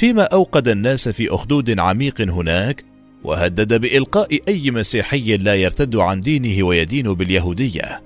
فيما 0.00 0.22
أوقد 0.22 0.68
الناس 0.68 1.08
في 1.08 1.34
أخدود 1.34 1.78
عميق 1.78 2.20
هناك 2.20 2.84
وهدد 3.24 3.80
بإلقاء 3.80 4.38
أي 4.48 4.70
مسيحي 4.70 5.36
لا 5.36 5.54
يرتد 5.54 5.96
عن 5.96 6.20
دينه 6.20 6.66
ويدين 6.66 7.14
باليهودية. 7.14 8.02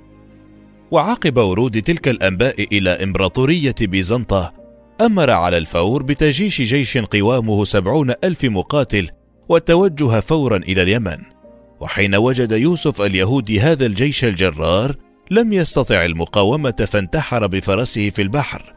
وعقب 0.90 1.36
ورود 1.36 1.82
تلك 1.82 2.08
الأنباء 2.08 2.66
إلى 2.72 2.90
إمبراطورية 2.90 3.74
بيزنطة 3.80 4.52
أمر 5.00 5.30
على 5.30 5.58
الفور 5.58 6.02
بتجيش 6.02 6.62
جيش 6.62 6.98
قوامه 6.98 7.64
سبعون 7.64 8.14
ألف 8.24 8.44
مقاتل 8.44 9.10
والتوجه 9.48 10.20
فورا 10.20 10.56
إلى 10.56 10.82
اليمن. 10.82 11.18
وحين 11.80 12.14
وجد 12.14 12.52
يوسف 12.52 13.02
اليهودي 13.02 13.60
هذا 13.60 13.86
الجيش 13.86 14.24
الجرار 14.24 14.96
لم 15.30 15.52
يستطع 15.52 16.04
المقاومة 16.04 16.86
فانتحر 16.88 17.46
بفرسه 17.46 18.10
في 18.10 18.22
البحر. 18.22 18.73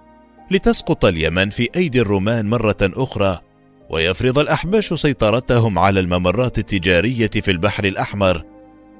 لتسقط 0.51 1.05
اليمن 1.05 1.49
في 1.49 1.69
أيدي 1.75 2.01
الرومان 2.01 2.49
مرة 2.49 2.77
أخرى 2.81 3.39
ويفرض 3.89 4.39
الأحباش 4.39 4.93
سيطرتهم 4.93 5.79
على 5.79 5.99
الممرات 5.99 6.59
التجارية 6.59 7.29
في 7.29 7.51
البحر 7.51 7.85
الأحمر 7.85 8.43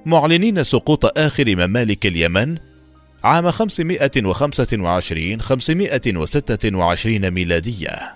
معلنين 0.05 0.63
سقوط 0.63 1.17
آخر 1.17 1.55
ممالك 1.55 2.05
اليمن 2.05 2.57
عام 3.23 3.51
525 3.51 5.41
526 5.41 7.31
ميلادية. 7.31 8.15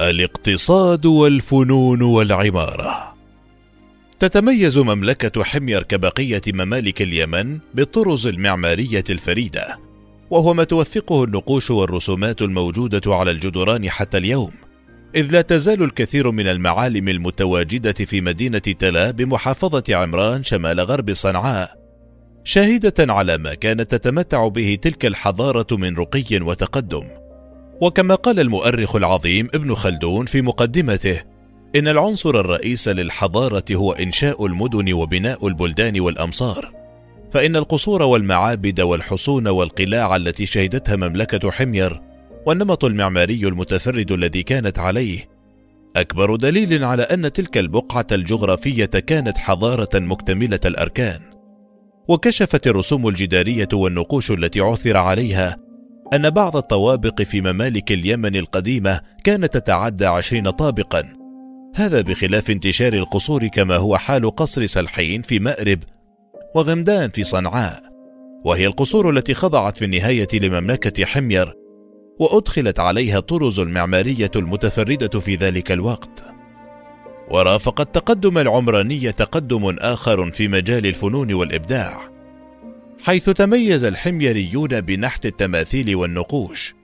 الاقتصاد 0.00 1.06
والفنون 1.06 2.02
والعمارة 2.02 3.14
تتميز 4.18 4.78
مملكة 4.78 5.44
حمير 5.44 5.82
كبقية 5.82 6.42
ممالك 6.48 7.02
اليمن 7.02 7.58
بالطرز 7.74 8.26
المعمارية 8.26 9.04
الفريدة، 9.10 9.78
وهو 10.34 10.54
ما 10.54 10.64
توثقه 10.64 11.24
النقوش 11.24 11.70
والرسومات 11.70 12.42
الموجودة 12.42 13.14
على 13.14 13.30
الجدران 13.30 13.90
حتى 13.90 14.18
اليوم، 14.18 14.50
إذ 15.14 15.32
لا 15.32 15.40
تزال 15.40 15.82
الكثير 15.82 16.30
من 16.30 16.48
المعالم 16.48 17.08
المتواجدة 17.08 17.92
في 17.92 18.20
مدينة 18.20 18.58
تلا 18.58 19.10
بمحافظة 19.10 19.82
عمران 19.90 20.42
شمال 20.42 20.80
غرب 20.80 21.12
صنعاء 21.12 21.70
شاهدة 22.44 22.94
على 23.12 23.38
ما 23.38 23.54
كانت 23.54 23.94
تتمتع 23.94 24.48
به 24.48 24.78
تلك 24.82 25.06
الحضارة 25.06 25.66
من 25.72 25.96
رقي 25.96 26.40
وتقدم. 26.40 27.04
وكما 27.80 28.14
قال 28.14 28.40
المؤرخ 28.40 28.96
العظيم 28.96 29.48
ابن 29.54 29.74
خلدون 29.74 30.26
في 30.26 30.42
مقدمته: 30.42 31.22
إن 31.76 31.88
العنصر 31.88 32.30
الرئيس 32.30 32.88
للحضارة 32.88 33.64
هو 33.72 33.92
إنشاء 33.92 34.46
المدن 34.46 34.92
وبناء 34.92 35.46
البلدان 35.48 36.00
والأمصار. 36.00 36.83
فإن 37.34 37.56
القصور 37.56 38.02
والمعابد 38.02 38.80
والحصون 38.80 39.48
والقلاع 39.48 40.16
التي 40.16 40.46
شهدتها 40.46 40.96
مملكة 40.96 41.50
حمير 41.50 42.00
والنمط 42.46 42.84
المعماري 42.84 43.46
المتفرد 43.46 44.12
الذي 44.12 44.42
كانت 44.42 44.78
عليه 44.78 45.28
أكبر 45.96 46.36
دليل 46.36 46.84
على 46.84 47.02
أن 47.02 47.32
تلك 47.32 47.58
البقعة 47.58 48.06
الجغرافية 48.12 48.84
كانت 48.84 49.38
حضارة 49.38 49.88
مكتملة 49.94 50.60
الأركان. 50.64 51.20
وكشفت 52.08 52.66
الرسوم 52.66 53.08
الجدارية 53.08 53.68
والنقوش 53.72 54.30
التي 54.30 54.60
عثر 54.60 54.96
عليها 54.96 55.56
أن 56.12 56.30
بعض 56.30 56.56
الطوابق 56.56 57.22
في 57.22 57.40
ممالك 57.40 57.92
اليمن 57.92 58.36
القديمة 58.36 59.00
كانت 59.24 59.54
تتعدى 59.54 60.06
عشرين 60.06 60.50
طابقا 60.50 61.04
هذا 61.76 62.00
بخلاف 62.00 62.50
انتشار 62.50 62.92
القصور 62.92 63.46
كما 63.46 63.76
هو 63.76 63.96
حال 63.96 64.36
قصر 64.36 64.66
سلحين 64.66 65.22
في 65.22 65.38
مأرب 65.38 65.78
وغمدان 66.54 67.10
في 67.10 67.24
صنعاء 67.24 67.82
وهي 68.44 68.66
القصور 68.66 69.10
التي 69.10 69.34
خضعت 69.34 69.76
في 69.76 69.84
النهاية 69.84 70.28
لمملكة 70.32 71.04
حمير 71.04 71.54
وأدخلت 72.18 72.80
عليها 72.80 73.18
الطرز 73.18 73.60
المعمارية 73.60 74.30
المتفردة 74.36 75.20
في 75.20 75.34
ذلك 75.34 75.72
الوقت. 75.72 76.24
ورافق 77.30 77.80
التقدم 77.80 78.38
العمراني 78.38 79.12
تقدم 79.12 79.76
آخر 79.78 80.30
في 80.30 80.48
مجال 80.48 80.86
الفنون 80.86 81.32
والإبداع 81.32 82.00
حيث 83.04 83.30
تميز 83.30 83.84
الحميريون 83.84 84.80
بنحت 84.80 85.26
التماثيل 85.26 85.96
والنقوش 85.96 86.74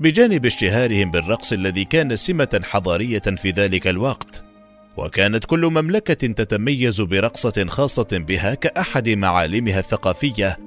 بجانب 0.00 0.46
اشتهارهم 0.46 1.10
بالرقص 1.10 1.52
الذي 1.52 1.84
كان 1.84 2.16
سمة 2.16 2.60
حضارية 2.64 3.18
في 3.18 3.50
ذلك 3.50 3.86
الوقت. 3.86 4.44
وكانت 4.96 5.44
كل 5.44 5.66
مملكة 5.66 6.14
تتميز 6.14 7.00
برقصة 7.00 7.64
خاصة 7.68 8.06
بها 8.12 8.54
كأحد 8.54 9.08
معالمها 9.08 9.78
الثقافية 9.78 10.58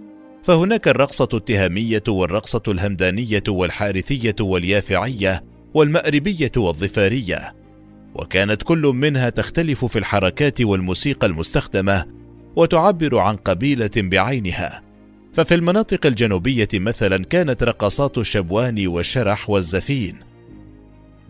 فهناك 0.44 0.88
الرقصة 0.88 1.30
التهامية 1.34 2.04
والرقصة 2.08 2.62
الهمدانية 2.68 3.44
والحارثية 3.48 4.36
واليافعية 4.40 5.44
والمأربية 5.74 6.52
والظفارية. 6.58 7.56
وكانت 8.16 8.64
كل 8.64 8.82
منها 8.82 9.30
تختلف 9.30 9.86
في 9.86 10.00
الحركات 10.00 10.62
والموسيقى 10.62 11.28
المستخدمة 11.28 12.06
وتعبر 12.56 13.18
عن 13.18 13.36
قبيلة 13.36 13.92
بعينها. 13.98 14.82
ففي 15.34 15.56
المناطق 15.56 16.06
الجنوبية 16.06 16.68
مثلا 16.74 17.18
كانت 17.18 17.64
رقصات 17.64 18.18
الشبوان 18.18 18.88
والشرح 18.88 19.50
والزفين 19.50 20.29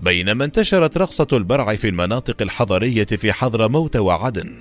بينما 0.04 0.46
انتشرت 0.46 0.98
رقصة 0.98 1.28
البرع 1.34 1.76
في 1.76 1.88
المناطق 1.88 2.42
الحضرية 2.42 3.06
في 3.06 3.34
حضرموت 3.34 3.96
وعدن 3.96 4.58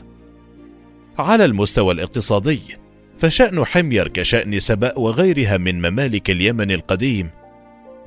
على 1.19 1.45
المستوى 1.45 1.95
الاقتصادي 1.95 2.61
فشأن 3.19 3.65
حمير 3.65 4.09
كشأن 4.09 4.59
سبأ 4.59 4.99
وغيرها 4.99 5.57
من 5.57 5.91
ممالك 5.91 6.31
اليمن 6.31 6.71
القديم 6.71 7.31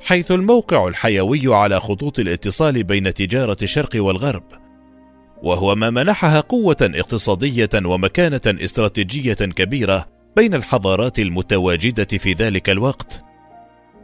حيث 0.04 0.30
الموقع 0.30 0.88
الحيوي 0.88 1.54
على 1.54 1.80
خطوط 1.80 2.18
الاتصال 2.18 2.84
بين 2.84 3.14
تجارة 3.14 3.56
الشرق 3.62 3.90
والغرب، 3.94 4.44
وهو 5.42 5.74
ما 5.74 5.90
منحها 5.90 6.40
قوة 6.40 6.76
اقتصادية 6.80 7.70
ومكانة 7.84 8.40
استراتيجية 8.46 9.34
كبيرة 9.34 10.08
بين 10.36 10.54
الحضارات 10.54 11.18
المتواجدة 11.18 12.18
في 12.18 12.32
ذلك 12.32 12.70
الوقت. 12.70 13.24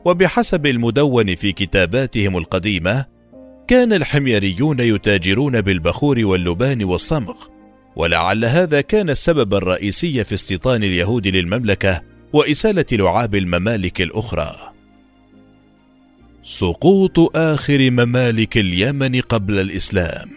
وبحسب 0.05 0.67
المدون 0.67 1.35
في 1.35 1.53
كتاباتهم 1.53 2.37
القديمة، 2.37 3.07
كان 3.69 3.93
الحميريون 3.93 4.81
يتاجرون 4.81 5.61
بالبخور 5.61 6.25
واللبان 6.25 6.85
والصمغ، 6.85 7.35
ولعل 7.97 8.45
هذا 8.45 8.81
كان 8.81 9.11
السبب 9.11 9.55
الرئيسي 9.55 10.25
في 10.25 10.35
استيطان 10.35 10.83
اليهود 10.83 11.27
للمملكة 11.27 12.03
وإسالة 12.33 12.85
لعاب 12.93 13.35
الممالك 13.35 14.01
الأخرى. 14.01 14.57
سقوط 16.43 17.37
آخر 17.37 17.91
ممالك 17.91 18.59
اليمن 18.59 19.21
قبل 19.21 19.59
الإسلام. 19.59 20.31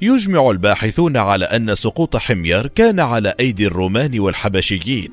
يجمع 0.00 0.50
الباحثون 0.50 1.16
على 1.16 1.44
أن 1.44 1.74
سقوط 1.74 2.16
حمير 2.16 2.66
كان 2.66 3.00
على 3.00 3.34
أيدي 3.40 3.66
الرومان 3.66 4.20
والحبشيين. 4.20 5.10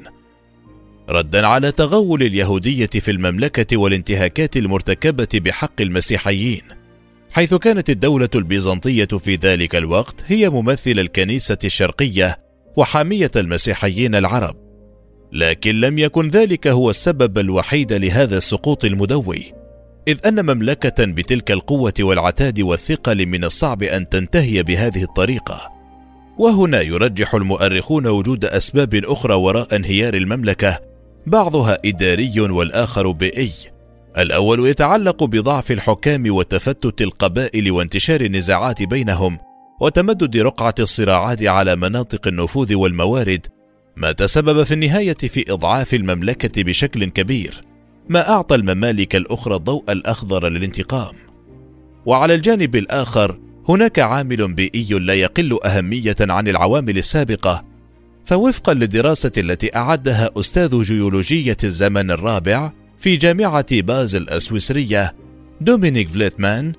ردا 1.10 1.48
على 1.48 1.72
تغول 1.72 2.24
اليهودية 2.24 2.90
في 3.00 3.12
المملكة 3.12 3.78
والانتهاكات 3.78 4.58
المرتكبة 4.58 5.28
بحق 5.34 5.82
المسيحيين. 5.82 6.81
حيث 7.32 7.54
كانت 7.54 7.90
الدولة 7.90 8.30
البيزنطية 8.36 9.06
في 9.06 9.36
ذلك 9.36 9.76
الوقت 9.76 10.24
هي 10.28 10.50
ممثل 10.50 10.92
الكنيسة 10.92 11.58
الشرقية 11.64 12.40
وحامية 12.78 13.32
المسيحيين 13.36 14.16
العرب 14.16 14.56
لكن 15.32 15.80
لم 15.80 15.98
يكن 15.98 16.28
ذلك 16.28 16.68
هو 16.68 16.90
السبب 16.90 17.38
الوحيد 17.38 17.94
لهذا 17.94 18.38
السقوط 18.38 18.86
المدوي 18.86 19.54
إذ 20.08 20.20
أن 20.26 20.46
مملكة 20.46 21.06
بتلك 21.06 21.52
القوة 21.52 21.94
والعتاد 22.00 22.62
والثقل 22.62 23.26
من 23.26 23.44
الصعب 23.44 23.84
أن 23.84 24.10
تنتهي 24.10 24.64
بهذه 24.64 25.04
الطريقة. 25.04 25.72
وهنا 26.38 26.82
يرجح 26.82 27.36
المؤرخون 27.36 28.08
وجود 28.08 28.46
أسباب 28.46 28.96
أخرى 28.96 29.34
وراء 29.34 29.76
انهيار 29.76 30.14
المملكة، 30.14 30.80
بعضها 31.28 31.80
إداري 31.86 32.40
والآخر 32.40 33.12
بيئي. 33.12 33.52
الأول 34.18 34.68
يتعلق 34.68 35.24
بضعف 35.24 35.72
الحكام 35.72 36.36
وتفتت 36.36 37.02
القبائل 37.02 37.72
وانتشار 37.72 38.22
النزاعات 38.22 38.84
بينهم، 38.84 39.38
وتمدد 39.82 40.38
رقعة 40.38 40.76
الصراعات 40.80 41.44
على 41.44 41.76
مناطق 41.76 42.28
النفوذ 42.28 42.76
والموارد، 42.76 43.48
ما 43.96 44.12
تسبب 44.12 44.64
في 44.64 44.74
النهاية 44.74 45.18
في 45.18 45.54
إضعاف 45.54 45.94
المملكة 45.94 46.64
بشكل 46.64 47.06
كبير. 47.06 47.62
ما 48.10 48.30
أعطى 48.30 48.56
الممالك 48.56 49.16
الأخرى 49.16 49.56
الضوء 49.56 49.92
الأخضر 49.92 50.50
للانتقام. 50.50 51.16
وعلى 52.06 52.34
الجانب 52.34 52.76
الآخر 52.76 53.40
هناك 53.70 54.00
عامل 54.00 54.54
بيئي 54.54 55.00
لا 55.00 55.14
يقل 55.14 55.60
أهمية 55.66 56.16
عن 56.20 56.48
العوامل 56.48 56.98
السابقة، 56.98 57.66
فوفقا 58.26 58.74
للدراسة 58.74 59.32
التي 59.38 59.76
أعدها 59.76 60.30
أستاذ 60.38 60.82
جيولوجية 60.82 61.58
الزمن 61.64 62.12
الرابع 62.12 62.72
في 63.02 63.16
جامعة 63.16 63.82
بازل 63.82 64.30
السويسرية 64.30 65.16
دومينيك 65.62 66.10
فليتمان 66.10 66.74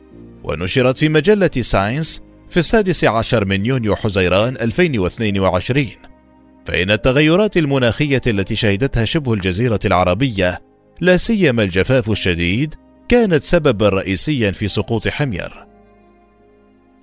ونشرت 0.45 0.99
في 0.99 1.09
مجلة 1.09 1.51
ساينس 1.61 2.23
في 2.49 2.57
السادس 2.57 3.05
عشر 3.05 3.45
من 3.45 3.67
يونيو 3.67 3.97
حزيران 3.97 4.57
2022 4.57 5.87
فإن 6.67 6.91
التغيرات 6.91 7.57
المناخية 7.57 8.21
التي 8.27 8.55
شهدتها 8.55 9.05
شبه 9.05 9.35
الجزيرة 9.35 9.81
العربية 9.85 10.63
لا 11.01 11.17
سيما 11.17 11.63
الجفاف 11.63 12.11
الشديد 12.11 12.75
كانت 13.09 13.43
سببا 13.43 13.89
رئيسيا 13.89 14.51
في 14.51 14.69
سقوط 14.69 15.09
حمير. 15.09 15.67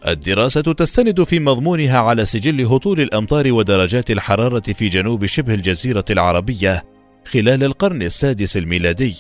الدراسة 0.08 0.62
تستند 0.62 1.23
في 1.23 1.39
مضمونها 1.39 1.99
على 1.99 2.25
سجل 2.25 2.65
هطول 2.65 3.01
الأمطار 3.01 3.51
ودرجات 3.51 4.12
الحرارة 4.12 4.73
في 4.73 4.89
جنوب 4.89 5.25
شبه 5.25 5.53
الجزيرة 5.53 6.05
العربية 6.10 6.84
خلال 7.31 7.63
القرن 7.63 8.01
السادس 8.01 8.57
الميلادي، 8.57 9.15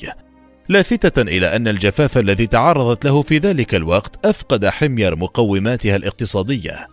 لافتة 0.69 1.21
إلى 1.21 1.55
أن 1.55 1.67
الجفاف 1.67 2.17
الذي 2.17 2.47
تعرضت 2.47 3.05
له 3.05 3.21
في 3.21 3.37
ذلك 3.37 3.75
الوقت 3.75 4.25
أفقد 4.25 4.65
حمير 4.65 5.15
مقوماتها 5.15 5.95
الاقتصادية، 5.95 6.87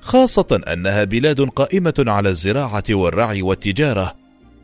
خاصة 0.00 0.60
أنها 0.72 1.04
بلاد 1.04 1.40
قائمة 1.40 1.94
على 1.98 2.28
الزراعة 2.28 2.82
والرعي 2.90 3.42
والتجارة، 3.42 4.16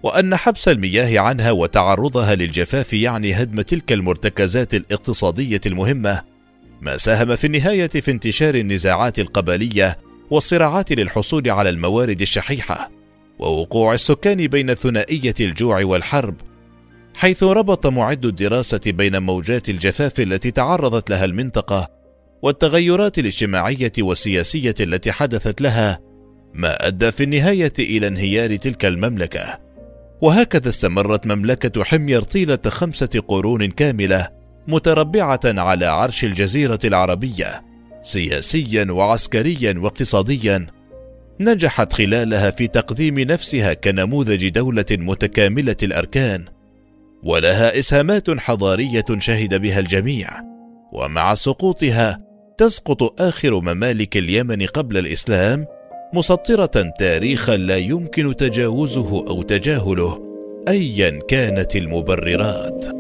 وأن 0.03 0.37
حبس 0.37 0.69
المياه 0.69 1.21
عنها 1.21 1.51
وتعرضها 1.51 2.35
للجفاف 2.35 2.93
يعني 2.93 3.35
هدم 3.35 3.61
تلك 3.61 3.93
المرتكزات 3.93 4.75
الاقتصادية 4.75 5.61
المهمة، 5.67 6.23
ما 6.81 6.97
ساهم 6.97 7.37
في 7.37 7.47
النهاية 7.47 7.89
في 7.89 8.11
انتشار 8.11 8.55
النزاعات 8.55 9.19
القبلية 9.19 9.99
والصراعات 10.31 10.93
للحصول 10.93 11.51
على 11.51 11.71
الموارد 11.71 12.21
الشحيحة، 12.21 12.91
ووقوع 13.41 13.95
السكان 13.95 14.47
بين 14.47 14.75
ثنائية 14.75 15.35
الجوع 15.41 15.85
والحرب، 15.85 16.35
حيث 17.17 17.43
ربط 17.43 17.87
معد 17.87 18.25
الدراسة 18.25 18.81
بين 18.87 19.23
موجات 19.23 19.69
الجفاف 19.69 20.21
التي 20.21 20.51
تعرضت 20.51 21.11
لها 21.11 21.25
المنطقة 21.25 21.89
والتغيرات 22.43 23.19
الاجتماعية 23.19 23.93
والسياسية 23.99 24.75
التي 24.81 25.13
حدثت 25.13 25.61
لها 25.61 26.01
ما 26.55 26.87
أدى 26.87 27.11
في 27.11 27.23
النهاية 27.25 27.73
إلى 27.79 28.07
انهيار 28.07 28.57
تلك 28.57 28.85
المملكة. 28.85 29.59
وهكذا 30.21 30.69
استمرت 30.69 31.27
مملكة 31.27 31.85
حمير 31.85 32.23
طيلة 32.23 32.59
خمسة 32.69 33.25
قرون 33.29 33.71
كاملة 33.71 34.29
متربعة 34.69 35.41
على 35.45 35.87
عرش 35.87 36.25
الجزيرة 36.25 36.79
العربية 36.85 37.63
سياسيا 38.03 38.87
وعسكريا 38.91 39.75
واقتصاديا. 39.79 40.67
نجحت 41.41 41.93
خلالها 41.93 42.51
في 42.51 42.67
تقديم 42.67 43.19
نفسها 43.19 43.75
كنموذج 43.75 44.49
دولة 44.49 44.85
متكاملة 44.91 45.77
الأركان 45.83 46.45
ولها 47.23 47.79
إسهامات 47.79 48.31
حضارية 48.31 49.05
شهد 49.19 49.55
بها 49.55 49.79
الجميع 49.79 50.29
ومع 50.93 51.35
سقوطها 51.35 52.21
تسقط 52.59 53.21
آخر 53.21 53.61
ممالك 53.61 54.17
اليمن 54.17 54.67
قبل 54.67 54.99
الإسلام 54.99 55.67
مسطرة 56.15 56.93
تاريخا 56.99 57.57
لا 57.57 57.77
يمكن 57.77 58.37
تجاوزه 58.37 59.27
أو 59.29 59.43
تجاهله 59.43 60.23
ايا 60.69 61.21
كانت 61.29 61.77
المبررات. 61.77 63.00